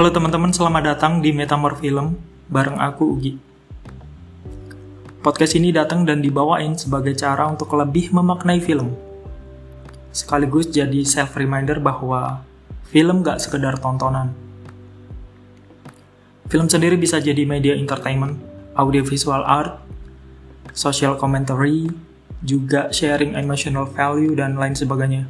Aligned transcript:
Halo 0.00 0.16
teman-teman, 0.16 0.48
selamat 0.48 0.96
datang 0.96 1.20
di 1.20 1.28
Metamor 1.28 1.76
Film 1.76 2.16
bareng 2.48 2.80
aku 2.80 3.20
Ugi. 3.20 3.36
Podcast 5.20 5.60
ini 5.60 5.76
datang 5.76 6.08
dan 6.08 6.24
dibawain 6.24 6.72
sebagai 6.72 7.12
cara 7.12 7.44
untuk 7.44 7.76
lebih 7.76 8.08
memaknai 8.08 8.64
film. 8.64 8.96
Sekaligus 10.08 10.72
jadi 10.72 11.04
self 11.04 11.36
reminder 11.36 11.84
bahwa 11.84 12.40
film 12.88 13.20
gak 13.20 13.44
sekedar 13.44 13.76
tontonan. 13.76 14.32
Film 16.48 16.64
sendiri 16.72 16.96
bisa 16.96 17.20
jadi 17.20 17.44
media 17.44 17.76
entertainment, 17.76 18.40
audiovisual 18.80 19.44
art, 19.44 19.84
social 20.72 21.12
commentary, 21.20 21.92
juga 22.40 22.88
sharing 22.88 23.36
emotional 23.36 23.84
value 23.84 24.32
dan 24.32 24.56
lain 24.56 24.72
sebagainya. 24.72 25.28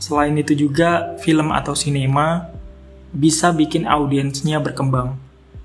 Selain 0.00 0.32
itu 0.40 0.56
juga, 0.56 1.20
film 1.20 1.52
atau 1.52 1.76
sinema 1.76 2.54
bisa 3.14 3.54
bikin 3.54 3.86
audiensnya 3.86 4.58
berkembang, 4.58 5.14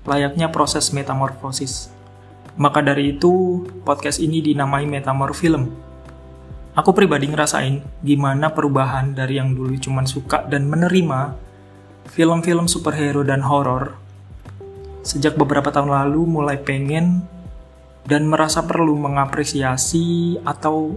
layaknya 0.06 0.54
proses 0.54 0.94
metamorfosis. 0.94 1.90
Maka 2.54 2.78
dari 2.78 3.18
itu, 3.18 3.66
podcast 3.82 4.22
ini 4.22 4.38
dinamai 4.38 4.86
Metamorfilm. 4.86 5.66
Aku 6.78 6.94
pribadi 6.94 7.26
ngerasain 7.26 7.82
gimana 8.06 8.54
perubahan 8.54 9.10
dari 9.18 9.42
yang 9.42 9.58
dulu 9.58 9.74
cuman 9.74 10.06
suka 10.06 10.46
dan 10.46 10.70
menerima 10.70 11.34
film-film 12.06 12.70
superhero 12.70 13.26
dan 13.26 13.42
horor. 13.42 13.98
Sejak 15.02 15.34
beberapa 15.34 15.74
tahun 15.74 15.90
lalu 15.90 16.22
mulai 16.30 16.62
pengen 16.62 17.26
dan 18.06 18.30
merasa 18.30 18.62
perlu 18.62 18.94
mengapresiasi 18.94 20.38
atau 20.46 20.94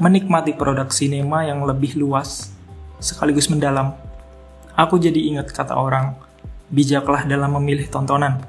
menikmati 0.00 0.56
produk 0.56 0.88
sinema 0.88 1.44
yang 1.44 1.62
lebih 1.68 2.00
luas 2.00 2.50
sekaligus 2.98 3.52
mendalam 3.52 3.94
aku 4.74 4.98
jadi 4.98 5.18
ingat 5.34 5.54
kata 5.54 5.78
orang, 5.78 6.18
bijaklah 6.70 7.22
dalam 7.26 7.54
memilih 7.58 7.86
tontonan. 7.86 8.42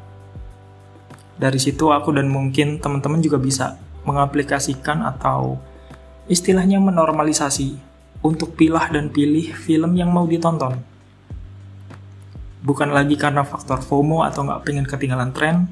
Dari 1.37 1.59
situ 1.61 1.93
aku 1.93 2.15
dan 2.15 2.31
mungkin 2.31 2.81
teman-teman 2.81 3.21
juga 3.21 3.37
bisa 3.37 3.77
mengaplikasikan 4.05 5.05
atau 5.05 5.61
istilahnya 6.25 6.81
menormalisasi 6.81 7.77
untuk 8.25 8.57
pilah 8.57 8.89
dan 8.89 9.13
pilih 9.13 9.53
film 9.53 9.93
yang 9.93 10.09
mau 10.09 10.25
ditonton. 10.25 10.81
Bukan 12.65 12.89
lagi 12.89 13.13
karena 13.13 13.45
faktor 13.45 13.85
FOMO 13.85 14.25
atau 14.25 14.41
nggak 14.41 14.61
pengen 14.65 14.89
ketinggalan 14.89 15.29
tren, 15.37 15.69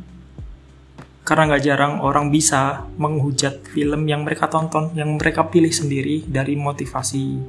karena 1.25 1.49
nggak 1.49 1.63
jarang 1.65 1.93
orang 2.05 2.29
bisa 2.29 2.85
menghujat 3.01 3.65
film 3.73 4.05
yang 4.05 4.21
mereka 4.21 4.45
tonton, 4.45 4.93
yang 4.93 5.17
mereka 5.17 5.49
pilih 5.49 5.73
sendiri 5.73 6.21
dari 6.29 6.53
motivasi 6.53 7.41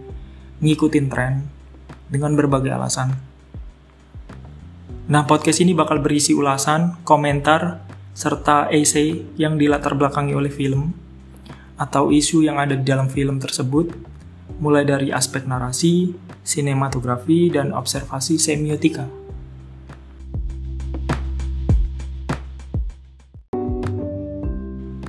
ngikutin 0.64 1.06
tren 1.12 1.53
dengan 2.08 2.36
berbagai 2.36 2.72
alasan. 2.72 3.34
Nah, 5.04 5.28
podcast 5.28 5.60
ini 5.60 5.76
bakal 5.76 6.00
berisi 6.00 6.32
ulasan, 6.32 6.96
komentar, 7.04 7.84
serta 8.16 8.72
essay 8.72 9.26
yang 9.36 9.60
dilatar 9.60 9.92
belakangi 9.92 10.32
oleh 10.32 10.48
film 10.48 10.96
atau 11.76 12.08
isu 12.08 12.46
yang 12.46 12.56
ada 12.56 12.72
di 12.72 12.86
dalam 12.86 13.12
film 13.12 13.36
tersebut, 13.36 13.92
mulai 14.62 14.86
dari 14.86 15.10
aspek 15.10 15.44
narasi, 15.44 16.14
sinematografi, 16.40 17.52
dan 17.52 17.74
observasi 17.74 18.40
semiotika. 18.40 19.04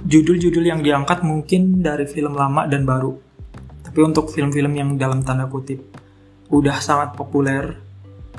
Judul-judul 0.06 0.66
yang 0.68 0.84
diangkat 0.84 1.24
mungkin 1.24 1.80
dari 1.80 2.04
film 2.04 2.36
lama 2.36 2.68
dan 2.68 2.84
baru, 2.84 3.16
tapi 3.80 4.00
untuk 4.04 4.28
film-film 4.28 4.76
yang 4.76 4.90
dalam 5.00 5.24
tanda 5.24 5.48
kutip 5.48 6.05
udah 6.50 6.78
sangat 6.78 7.18
populer, 7.18 7.78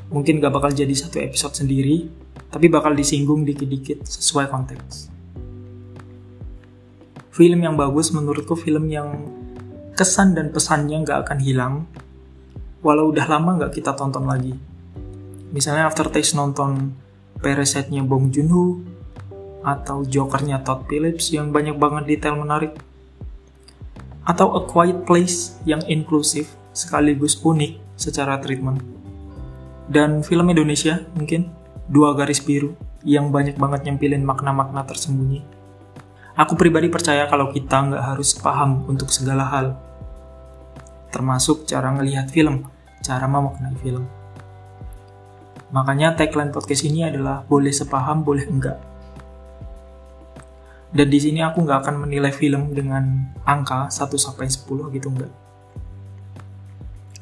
mungkin 0.07 0.39
gak 0.39 0.53
bakal 0.55 0.71
jadi 0.71 0.91
satu 0.95 1.19
episode 1.19 1.59
sendiri, 1.59 2.07
tapi 2.47 2.71
bakal 2.71 2.95
disinggung 2.95 3.43
dikit-dikit 3.43 4.07
sesuai 4.07 4.47
konteks. 4.47 5.11
Film 7.35 7.59
yang 7.61 7.75
bagus 7.75 8.09
menurutku 8.15 8.57
film 8.57 8.89
yang 8.89 9.27
kesan 9.93 10.33
dan 10.33 10.49
pesannya 10.55 11.03
gak 11.03 11.27
akan 11.27 11.39
hilang, 11.43 11.73
walau 12.81 13.11
udah 13.11 13.27
lama 13.27 13.67
gak 13.67 13.75
kita 13.75 13.91
tonton 13.93 14.25
lagi. 14.25 14.55
Misalnya 15.51 15.87
aftertaste 15.87 16.35
nonton 16.35 16.95
Parasite-nya 17.37 18.01
Bong 18.01 18.33
Joon-ho, 18.33 18.81
atau 19.61 20.07
Joker-nya 20.07 20.63
Todd 20.63 20.87
Phillips 20.87 21.29
yang 21.35 21.51
banyak 21.51 21.75
banget 21.75 22.07
detail 22.07 22.39
menarik, 22.39 22.73
atau 24.23 24.55
A 24.55 24.61
Quiet 24.63 25.03
Place 25.03 25.59
yang 25.67 25.83
inklusif 25.85 26.55
sekaligus 26.71 27.37
unik 27.43 27.86
secara 27.97 28.37
treatment. 28.37 28.79
Dan 29.89 30.21
film 30.21 30.47
Indonesia 30.53 31.01
mungkin 31.17 31.49
Dua 31.89 32.13
Garis 32.13 32.39
Biru 32.39 32.77
yang 33.01 33.33
banyak 33.33 33.57
banget 33.57 33.89
nyempilin 33.89 34.21
makna-makna 34.21 34.85
tersembunyi. 34.85 35.41
Aku 36.37 36.53
pribadi 36.53 36.85
percaya 36.87 37.25
kalau 37.25 37.49
kita 37.49 37.89
nggak 37.89 38.03
harus 38.13 38.37
paham 38.37 38.85
untuk 38.85 39.09
segala 39.09 39.49
hal. 39.49 39.73
Termasuk 41.09 41.65
cara 41.65 41.89
ngelihat 41.97 42.29
film, 42.29 42.69
cara 43.01 43.25
memaknai 43.25 43.73
film. 43.81 44.05
Makanya 45.73 46.13
tagline 46.13 46.53
podcast 46.53 46.85
ini 46.85 47.07
adalah 47.07 47.41
boleh 47.47 47.73
sepaham, 47.73 48.21
boleh 48.21 48.45
enggak. 48.45 48.77
Dan 50.93 51.07
di 51.07 51.19
sini 51.19 51.41
aku 51.41 51.63
nggak 51.63 51.87
akan 51.87 52.05
menilai 52.05 52.31
film 52.35 52.71
dengan 52.75 53.33
angka 53.47 53.89
1 53.89 54.15
sampai 54.15 54.47
10 54.47 54.93
gitu 54.93 55.07
enggak 55.11 55.47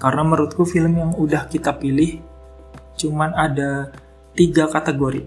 karena 0.05 0.21
menurutku 0.21 0.69
film 0.69 1.01
yang 1.01 1.17
udah 1.17 1.49
kita 1.49 1.73
pilih 1.81 2.21
cuman 2.93 3.33
ada 3.33 3.89
tiga 4.37 4.69
kategori, 4.69 5.25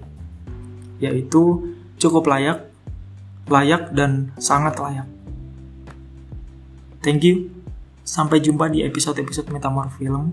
yaitu 1.02 1.74
cukup 1.98 2.30
layak, 2.30 2.70
layak, 3.50 3.90
dan 3.90 4.30
sangat 4.38 4.78
layak. 4.78 5.10
Thank 7.02 7.26
you. 7.26 7.50
Sampai 8.06 8.38
jumpa 8.38 8.70
di 8.70 8.86
episode-episode 8.86 9.50
Metamor 9.50 9.90
Film. 9.98 10.30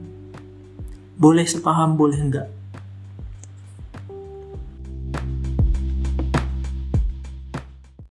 Boleh 1.17 1.50
sepaham, 1.50 1.97
boleh 1.97 2.22
enggak. 2.22 2.47